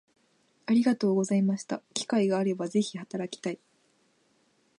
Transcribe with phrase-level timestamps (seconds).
[0.65, 3.59] ありがとうございました機会があれば是非働きたい